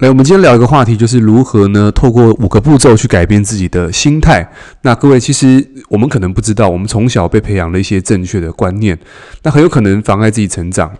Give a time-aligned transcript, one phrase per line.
[0.00, 1.92] 来，我们今天聊一个话题，就是如何呢？
[1.92, 4.50] 透过五个步骤去改变自己的心态。
[4.80, 8.98] 那各位，其实我们可能不知道，我们从小被培养了一些正确的观念，
[9.42, 10.90] 那很有可能妨碍自己成长。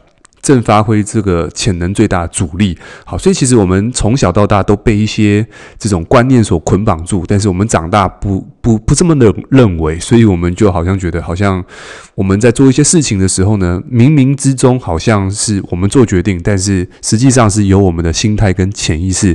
[0.50, 5.46] 正发挥这个潜能最大的阻力，好，所以其实我们从小到大都被一些
[5.78, 11.64] 这种观念所捆绑住，但是我们长大不不不这么的认为，所以我们就好像觉得，好像
[12.16, 19.32] 我们在做一些事情的时候呢，冥冥之中好像是我们做决定，但是实际上是由我们的心态跟潜意识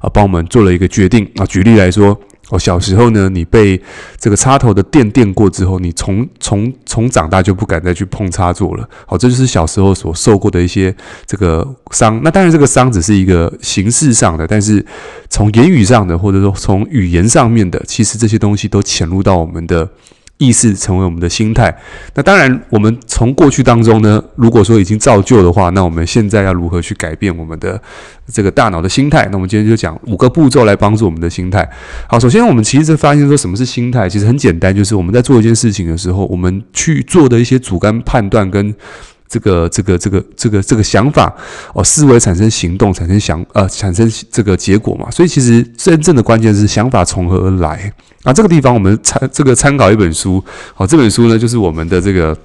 [0.00, 1.46] 啊帮我们做了一个决定啊。
[1.46, 2.20] 举例来说。
[2.50, 3.80] 哦，小时候呢，你被
[4.18, 8.88] 这个插头的电电过之后，你从从从长大就不敢再去碰插座了。
[9.06, 10.94] 好，这就是小时候所受过的一些
[11.26, 12.20] 这个伤。
[12.22, 14.84] 那当然，这个伤只是一个形式上的，但是
[15.28, 19.88] 从言语上的，或者说从语言上面的，其实这些东西都潜入到我们的。
[20.38, 21.74] 意识成为我们的心态。
[22.14, 27.80] 那当然，我们从过去当中呢，如果说已经造就的话，那我们现在要如何去改变我们的
[28.32, 29.26] 这个大脑的心态？
[29.30, 31.68] 那我们今天就讲五个步骤来帮助我们的心态。
[32.08, 34.08] 好，首先我们其实发现说，什么是心态？
[34.08, 38.74] 其实很简单，就是我们在做一件事情的时候，我们去做的一些主观判断跟。
[39.28, 41.34] 这个这个这个这个这个想法
[41.74, 45.10] 哦，思维产生行动，产生想呃产生这个结果嘛。
[45.10, 48.32] 所以其实真正的关键是想法从何而来啊。
[48.32, 50.42] 这个地方我们参这个参考一本书，
[50.74, 52.36] 好，这本书呢就是我们的这个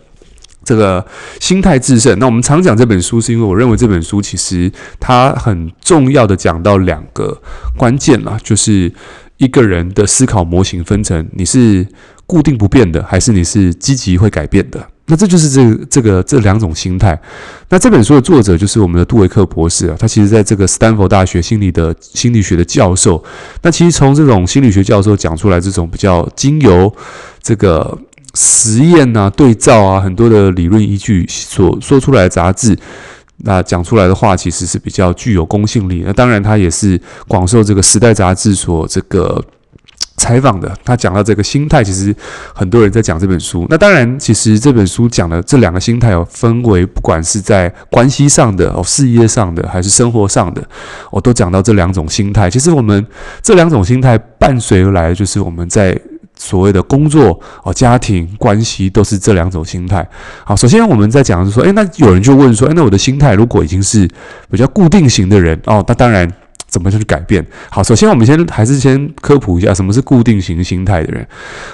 [0.63, 1.05] 这个
[1.39, 2.17] 心态制胜。
[2.19, 7.39] 那我们常讲这本书，是因为我认为这本书其实它很重要的讲到两个
[7.77, 8.91] 关键啦，就是
[9.38, 11.85] 一个人的思考模型分成你是
[12.25, 14.88] 固定不变的，还是你是积极会改变的。
[15.11, 17.19] 那这就是这个、这个这两种心态。
[17.67, 23.21] 那这本书的作者就是我们的杜维克博士啊，他其实在这个斯坦福大学心理的心理学的教授。
[23.61, 26.89] 那其实从这种心理学教授讲出来这种比较经由
[27.43, 27.97] 这个
[28.35, 32.73] 实验啊、对照啊很多的理论依据所说出来的杂志，
[33.39, 36.03] 那讲出来的话其实是比较具有公信力。
[36.05, 39.43] 那当然他也是广受这个时代杂志所这个。
[40.22, 42.16] 采访的，他讲到这个心态，其实
[42.53, 43.66] 很多人在讲这本书。
[43.72, 50.62] 那当然，其实这本书讲的这两个心态哦，分为不管是在关系上的哦、事业上的，还是生活上的，
[51.09, 52.47] 我都讲到这两种心态。
[52.51, 53.03] 其实我们
[53.41, 56.00] 这两种心态伴随而来，就是我们在
[56.38, 60.07] 所谓的工作哦、家庭关系，都是这两种心态。
[60.45, 64.07] 好，首先我们在讲的是说，诶，那有人就问说，诶，那我的心态如果已经是
[64.51, 66.31] 比较固定型的人哦，那当然。
[66.71, 67.45] 怎么去改变？
[67.69, 71.27] 好，首先我们先还是先科普一下什么是固定型心态的人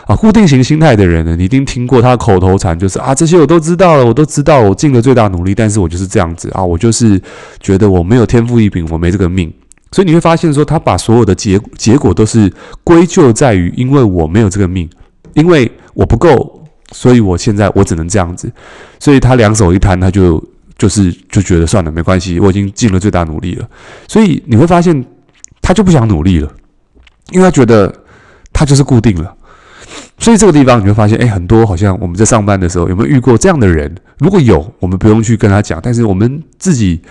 [0.07, 0.15] 啊。
[0.15, 7.21] 固定型心态的人呢，你一定听过他口头禅，就是啊，这些我都知道了，我都知道，我尽了最大努力，但是我就是这样子啊，我就是
[7.59, 9.53] 觉得我没有天赋异禀，我没这个命。
[9.91, 12.51] 所以你会发现说，他把所有的结结果都是
[12.83, 14.89] 归咎在于，因为我没有这个命，
[15.35, 18.51] 因为我不够，所以我现在我只能这样子。
[18.99, 20.43] 所以他两手一摊，他就。
[20.77, 23.67] 就是就觉得算了，没关系，我已经尽了最大努力了。
[24.07, 25.05] 所以你会发现，
[25.61, 26.51] 他就不想努力了，
[27.31, 27.93] 因为他觉得
[28.53, 29.33] 他就是固定了。
[30.19, 33.95] 所以这个地方你会发现，哎，很多好像我们在上班的时候有没有遇过这样的人？
[34.19, 37.01] 如果有，我们不用去跟他讲，但是我们自己。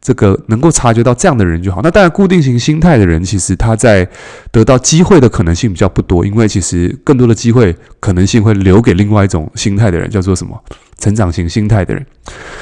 [0.00, 1.80] 这个能够察觉到这样的人就好。
[1.82, 4.08] 那当然，固定型心态的人，其实他在
[4.50, 10.58] 得到机会的可能性比较不多，因为其实更多的机会可能性会留给另外一种心态的人，叫做什么？
[10.98, 12.04] 成长型心态的人。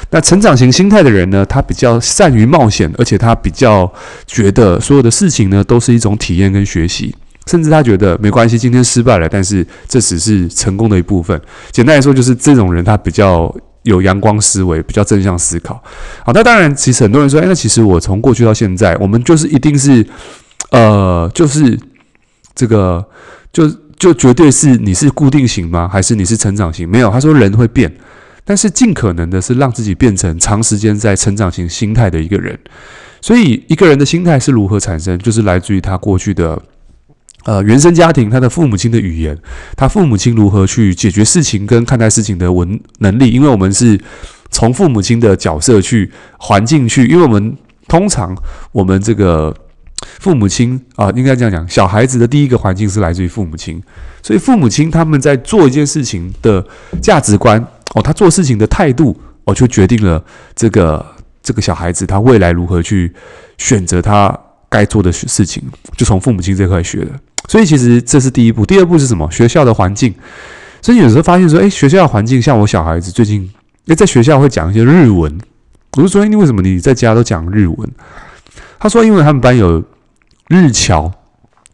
[0.09, 3.89] 那成长型心态的人呢，他比较善于冒险，而且他比较
[4.27, 7.15] 觉得所有的事情呢都是一种体验跟学习，
[7.47, 11.39] 甚至他觉得没关系，今天失败了，但是这只是成功的一部分。
[11.71, 13.53] 简单来说，就是这种人他比较。
[13.83, 15.81] 有阳光思维，比较正向思考。
[16.25, 20.05] 好，那当然，其实很多人说，哎，那其实我从过去到现在，我们就是一定是，
[20.71, 21.79] 呃，就是
[22.53, 23.05] 这个，
[23.53, 25.89] 就就绝对是你是固定型吗？
[25.91, 26.87] 还是你是成长型？
[26.87, 27.93] 没有，他说人会变，
[28.43, 32.59] 但是尽可能的是让自己变成长时间在成长型心态的一个人。
[33.21, 36.61] 所以，一个人的心态是如何产生，就是来自于他过去的。
[37.45, 39.37] 呃，原生家庭，他的父母亲的语言，
[39.75, 43.99] 他父母亲如何去解决事情跟看待事情的文能力，因为我们是
[44.51, 47.57] 从父母亲的角色去环境去，因为我们
[47.87, 48.35] 通常
[48.73, 49.55] 我们这个
[50.19, 53.81] 父母亲啊、应该这样讲，小孩子的第一个环境是来自于父母亲，
[54.21, 56.63] 所以父母亲他们在做一件事情的
[57.01, 57.65] 价值观
[57.95, 60.23] 哦，他做事情的态度哦，就决定了
[60.53, 61.03] 这个
[61.41, 63.11] 这个小孩子他未来如何去
[63.57, 64.37] 选择他
[64.67, 65.63] 该做的事情，
[65.95, 67.11] 就从父母亲这块学的。
[67.47, 69.29] 所以其实这是第一步，第二步是什么？
[69.31, 70.13] 学校的环境。
[70.81, 73.49] 所以有时候发现说，诶，学校的环境，像我小孩子最近，
[73.87, 75.37] 诶，在学校会讲一些日文。
[75.97, 77.89] 我就说，你为什么你在家都讲日文？
[78.79, 79.83] 他说，因为他们班有
[80.47, 81.11] 日侨，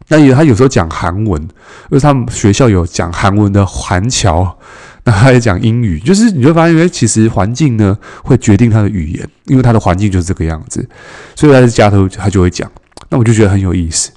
[0.08, 1.48] 那有他有时候讲韩文，因
[1.90, 4.58] 为他们学校有讲韩文的韩侨，
[5.04, 6.00] 那他也讲英语。
[6.00, 10.88] 就是你会发现，诶，其实环境呢会决定他的语言，因为他的环境就是这个样子，
[11.36, 12.68] 所以他在家头他就会讲。
[13.08, 14.10] 那我就觉得很有意思。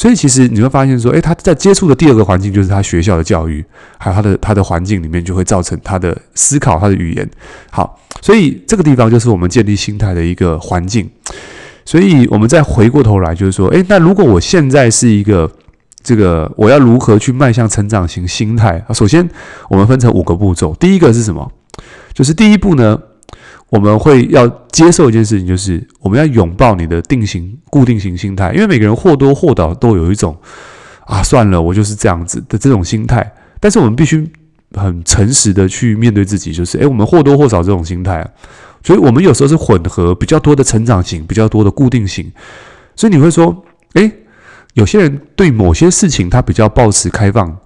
[0.00, 3.62] 所以其实你会发现说，诶，他在接触的第二个环境就是他学校的教育，
[3.98, 7.30] 还有他的他的环境里面就会造成他的思考、他的语言。
[7.70, 11.06] 好，所以这个地方就是我们建立心态的一个环境。
[11.84, 15.52] 所以我们再回过头来，就是说，诶，那如果我现在是一个
[16.02, 18.82] 这个，我要如何去迈向成长型心态？
[18.94, 19.28] 首先，
[19.68, 20.74] 我们分成五个步骤。
[20.80, 21.52] 第一个是什么？
[22.14, 22.98] 就是第一步呢，
[23.70, 30.36] 我们会要接受一件事情，就是我们要拥抱你的定型、固定型心态，因为每个人或多或少都有一种
[31.06, 33.32] 啊，算了，我就是这样子的这种心态。
[33.60, 34.28] 但是我们必须
[34.72, 38.28] 很诚实的去面对自己，就是诶，我们或多或少这种心态，
[38.82, 42.30] 所以我们有时候是混合比较多的成长型，比较多的固定型。
[42.96, 43.64] 所以你会说，
[43.94, 44.10] 诶，
[44.74, 47.56] 有些人对某些事情他比较抱持开放，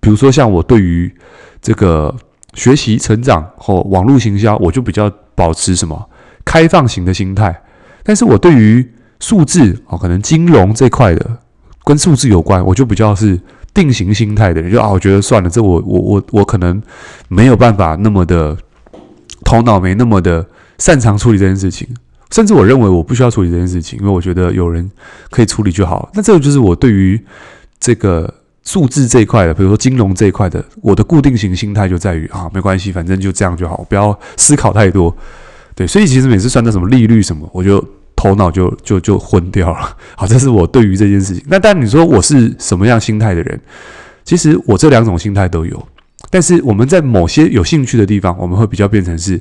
[0.00, 1.14] 比如说像我对于
[1.60, 2.16] 这个。
[2.54, 6.10] 学习成长或网络行销，我就比较保持什么
[6.44, 7.62] 开放型的心态。
[8.02, 8.86] 但是我对于
[9.20, 11.38] 数字哦，可能金融这块的
[11.84, 13.40] 跟数字有关，我就比较是
[13.72, 14.70] 定型心态的人。
[14.70, 16.82] 就啊，我觉得算了，这我我我我可能
[17.28, 18.56] 没有办法那么的
[19.44, 20.46] 头脑没那么的
[20.78, 21.88] 擅长处理这件事情，
[22.30, 24.90] 甚至我认为我不需要处理这件事情，因为我觉得有人
[25.30, 26.10] 可以处理就好。
[26.14, 27.18] 那这个就是我对于
[27.80, 28.41] 这个。
[28.64, 35.14] 数字这一块的，比如说金融这一块的，我的固定型心态就在于啊，没关系，反正就这样就好，不要思考太多。
[35.74, 37.82] 对，所以其实每次算到什么利率什么，我就
[38.14, 39.96] 头脑就 就就昏掉了。
[40.16, 41.44] 好，这是我对于这件事情。
[41.48, 43.60] 那但你说我是什么样心态的人？
[44.24, 45.88] 其实我这两种心态都有，
[46.30, 49.40] 但是我们在某些有兴趣的地方，我们会比较变成是，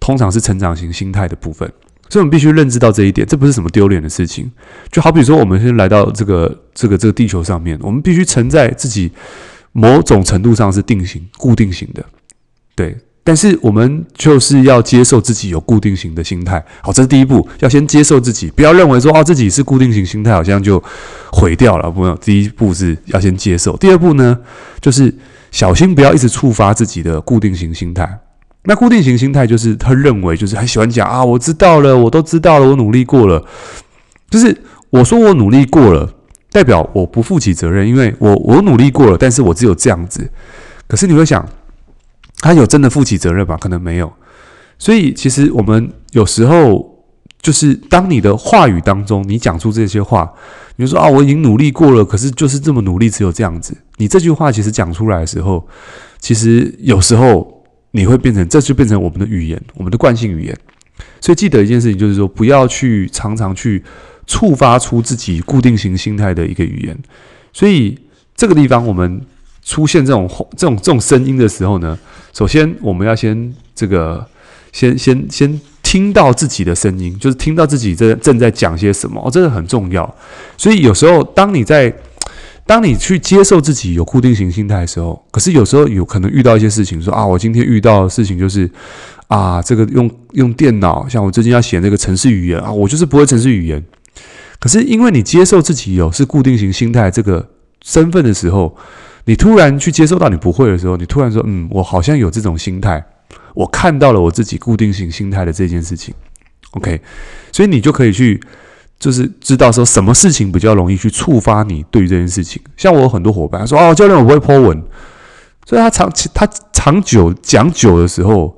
[0.00, 1.70] 通常是成长型心态的部分。
[2.08, 4.50] 所以，我们必须认知到这一点，这不是什么丢脸的事情。
[4.90, 9.10] 就好比说，我们现在来到这个、这个、这个地球上面，我们必须承载自己
[9.72, 12.04] 某种程度上是定型、固定型的，
[12.74, 12.96] 对。
[13.24, 16.64] 但是，我们就是要接受自己有固定型的心态。
[16.80, 20.80] 好，这是第一步，要先接受自己，不要认为说哦，自己是固定型心态，好像就
[21.32, 21.90] 毁掉了。
[21.90, 23.76] 不用，第一步是要先接受。
[23.78, 24.38] 第二步呢，
[24.80, 25.12] 就是
[25.50, 28.08] 小心不要一直触发自己的固定型心态。
[28.68, 33.44] 那固定型心态就是他认为就是很喜欢讲啊，我知道了，我都知道了，我努力过了。
[34.28, 34.60] 就是
[34.90, 36.12] 我说我努力过了，
[36.50, 40.28] 代表我不负起责任，因为我我努力过了，但是我只有这样子。
[40.88, 41.48] 可是你会想，
[42.40, 43.56] 他有真的负起责任吗？
[43.56, 44.12] 可能没有。
[44.78, 47.04] 所以其实我们有时候
[47.40, 50.28] 就是当你的话语当中，你讲出这些话，
[50.74, 53.76] 你就说啊，我已经努力过了，可是就是这么努力，只有这样子。
[53.98, 55.66] 你这句话其实讲出来的时候，
[56.18, 57.55] 其实有时候。
[57.96, 60.56] 你会变成，这就变成我们的语言，我们的惯性语言。
[61.20, 63.82] 所以记得一件事情，就是说不要去常常去
[64.26, 66.96] 触发出自己固定型心态的一个语言。
[67.52, 67.98] 所以
[68.36, 69.20] 这个地方，我们
[69.64, 71.98] 出现这种这种这种声音的时候呢，
[72.32, 74.24] 首先我们要先这个
[74.72, 80.14] 先先先听到自己的声音，就是听到自己正正在讲些什么，哦，这个很重要。
[80.58, 81.92] 所以有时候当你在
[82.66, 88.68] 当你去接受自己有固定型心态的时候，可是有时候有可能遇到一些事情，说啊，我今天遇到的事情就是
[89.28, 93.82] 啊，这个用用电脑，像我最近要写那个程式语言啊，我就是不会程式语言。
[94.58, 97.48] 可是因为你接受自己有是固定型心态这个
[97.84, 98.76] 身份的时候，
[99.26, 103.00] 你突然去接受到你不会的时候，你突然说，嗯，我好像有这种心态，
[103.54, 106.12] 我看到了我自己固定型心态的这件事情。
[106.72, 107.00] OK，
[107.52, 108.40] 所以你就可以去。
[108.98, 112.60] 就是知道说什么事情比较容易去触发你对于这件事情。
[112.76, 114.82] 像我有很多伙伴说：“哦，教练，我不会 po 文。”
[115.66, 118.56] 所以他长期他长久讲久的时候，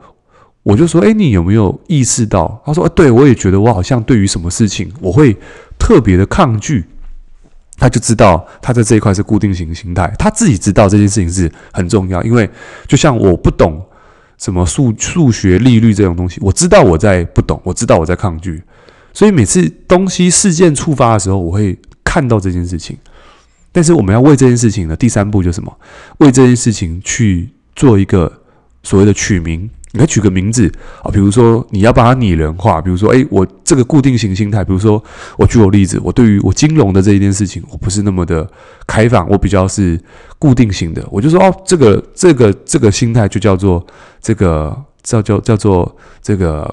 [0.62, 5.36] 我就说：“诶，你有没有意识到？”他说：“，对，我也觉得我好像对于什么事情我会
[5.78, 6.84] 特别的抗拒。”
[7.80, 12.50] 他就知道他在这一块是固定型心态，他自己知道这件事情是很重要，因为
[12.88, 13.80] 就像我不懂
[14.36, 18.60] 什么数数学利率这种东西，我知道我在不懂，我知道我在抗拒。
[19.18, 22.96] 所以每次东西事件触发的时候，我会看到这件事情。
[23.72, 25.76] 但是我们要为这件事情呢，第三步就是什么？
[26.18, 28.32] 为这件事情去做一个
[28.84, 29.68] 所谓的取名。
[29.90, 30.70] 你可以取个名字
[31.02, 35.02] 啊，比如说你要把它拟人化，比如说，诶，我这个固定型心态，比如说
[35.36, 38.48] 我举我例子，我对于我金融的这一件事情，我不是那么的
[38.86, 40.00] 开放，我比较是
[40.38, 41.04] 固定型的。
[41.10, 43.84] 我就说，哦，这个这个这个心态就叫做
[44.22, 46.72] 这个叫叫叫做这个。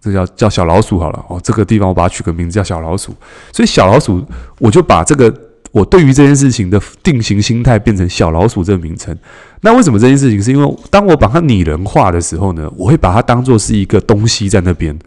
[0.00, 3.14] 这叫叫小老鼠好了哦，这个地方我把它取个名字叫小老鼠，
[3.52, 4.24] 所以小老鼠
[4.58, 5.32] 我就把这个
[5.72, 9.16] 我对于这件事情的定型心态变成小老鼠这个名称。
[9.60, 10.42] 那为什么这件事情？
[10.42, 14.98] 是因为当我把它拟人化的时候呢，我会把它当做是一个东西在那边，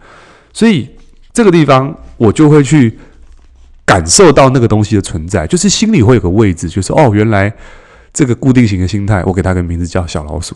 [0.53, 0.87] 所以
[1.33, 2.97] 这个地方我就会去
[3.83, 7.51] 感受到那个东西的存在，就是心里会有个位置，就是哦，原来
[8.13, 10.55] 这个固定型的心态，我给它个名字叫小老鼠，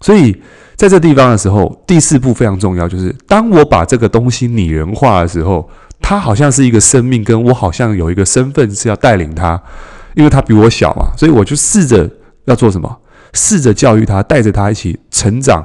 [0.00, 0.36] 所以。
[0.76, 5.68] 在这地方的时候，第四步非常重要，就是当我把这个东西拟人化的时候，
[6.00, 9.62] 它好像是一个生命，跟我好像有一个身份是要带领它，
[10.14, 12.08] 因为它比我小嘛，所以我就试着
[12.46, 12.98] 要做什么，
[13.34, 15.62] 试着教育它，带着它一起成长。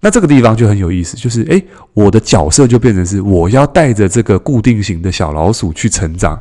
[0.00, 6.40] 那这个地方就很有意思，就是诶，我的角色就变成是我要带着这个固定型的小老鼠去成长，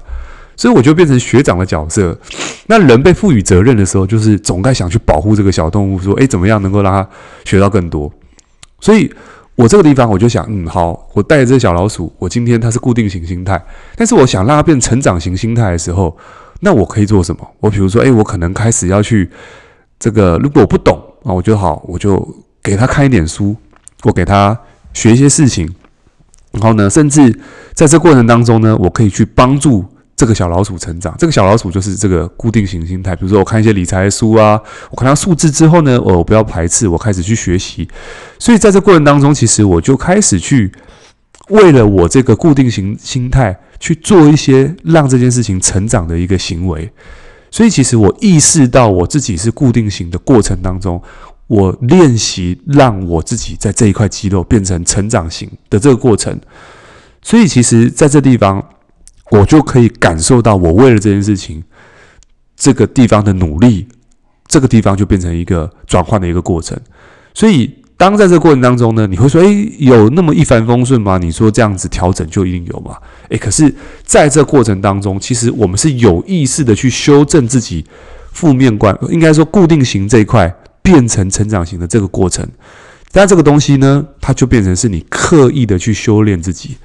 [0.58, 2.20] 所以我就变成学长的角色。
[2.66, 7.08] 那人被赋予责任的时候，就是总该想去保护这个小动物，说诶，怎么样能够让它
[7.46, 8.12] 学到更多。
[8.82, 9.10] 所以
[9.56, 13.64] 我这个地方我就想，嗯，好，我带着这个小老鼠，我今天它是固定型心态，
[13.96, 16.18] 但是我想让它变成长型心态的时候，
[16.60, 17.48] 那我可以做什么？
[17.60, 19.30] 我比如说，诶，我可能开始要去
[20.00, 22.28] 这个，如果我不懂啊，我就好，我就。
[22.64, 23.56] 给他看一点书，
[24.04, 24.60] 我给他
[24.92, 25.74] 学一些事情，
[26.52, 27.34] 然后呢，甚至
[27.74, 29.86] 在这过程当中呢，我可以去帮助
[30.18, 31.16] 这个小老鼠成长。
[31.18, 33.16] 这个小老鼠就是这个固定型心态。
[33.16, 34.60] 比如说，我看一些理财书啊，
[34.92, 37.88] 我看到数字之后呢，我不要排斥，我开始去学习。
[38.38, 40.70] 所以在这过程当中，其实我就开始去
[41.48, 46.92] 为了我这个固定型心态去做一些让这件事情成长的一个行为。
[47.50, 51.02] 所以，其实我意识到我自己是固定型的过程当中。
[51.48, 56.38] 我练习让我自己在这一块肌肉变成成长型的这个过程，
[57.22, 58.62] 所以其实在这地方，
[59.32, 61.64] 我就可以感受到我为了这件事情，
[62.56, 63.88] 这个地方的努力，
[64.48, 66.80] 这个地方就变成一个转换的一个过程。
[67.34, 72.96] 所以当在这个过程当中呢，你会说：“诶，有那么一帆风顺吗？”你说这样子调整就一定有吗？
[73.30, 77.86] 诶，可是在这过程当中，其实我们是有意识的去修正自己
[78.32, 80.56] 负面观，应该说固定型这一块。
[80.84, 82.48] 变成成长型的这个过程，
[83.12, 86.78] 但这个东西呢，它就变成是你刻意的去修炼自己。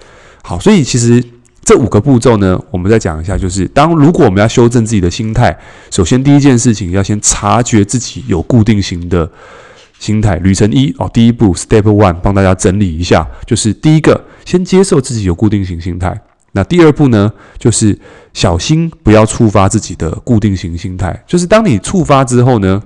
[0.42, 1.22] 好，所以其实
[1.64, 5.56] 这五个步骤呢，我们再讲一下，就是当如果我们要修正自己的心态，
[5.90, 9.30] 首先第一件事情要先察觉自己有固定型的
[9.98, 10.36] 心态。
[10.38, 16.20] 旅程一哦，第一步 Step One，帮大家整理一下，就是第一个，先接受自己有固定型心态。
[16.50, 17.96] 那第二步呢，就是
[18.34, 21.22] 小心不要触发自己的固定型心态。
[21.26, 22.82] 就是当你触发之后呢，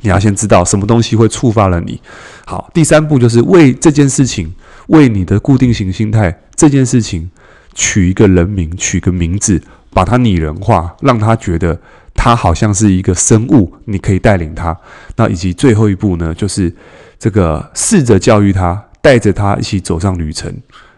[0.00, 2.00] 你要先知道什么东西会触发了你。
[2.46, 4.52] 好，第三步就是为这件事情，
[4.86, 7.30] 为你的固定型心态这件事情
[7.74, 9.60] 取一个人名，取个名字，
[9.90, 11.78] 把它拟人化，让他觉得
[12.14, 14.76] 他好像是一个生物，你可以带领他。
[15.16, 16.74] 那以及最后一步呢，就是
[17.18, 20.54] 这个试着教育他，带着他一起走上旅程。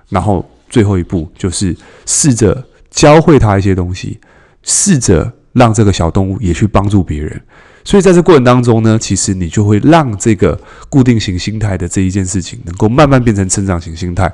[0.08, 1.76] 然后最后一步就是
[2.06, 4.20] 试着教会他一些东西，
[4.62, 7.40] 试着让这个小动物也去帮助别人。
[7.84, 14.32] 所以在这过程当中呢，其实你就会让这个固定型心态的这一件事情，能够慢慢变成成长型心态。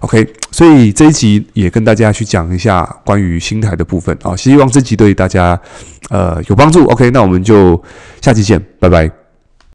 [0.00, 5.58] OK，所以这一集也跟大家去讲一下关于心态的部分啊，希望这集对大家
[6.10, 6.84] 呃有帮助。
[6.86, 7.82] OK，那我们就
[8.20, 9.19] 下期见，拜拜。